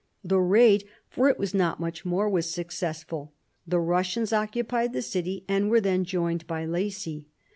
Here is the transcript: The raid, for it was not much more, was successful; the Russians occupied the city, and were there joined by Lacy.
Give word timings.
The 0.23 0.39
raid, 0.39 0.85
for 1.11 1.29
it 1.29 1.37
was 1.37 1.53
not 1.53 1.79
much 1.79 2.05
more, 2.05 2.27
was 2.27 2.49
successful; 2.49 3.33
the 3.67 3.79
Russians 3.79 4.33
occupied 4.33 4.93
the 4.93 5.01
city, 5.03 5.45
and 5.47 5.69
were 5.69 5.79
there 5.79 5.99
joined 5.99 6.47
by 6.47 6.65
Lacy. 6.65 7.27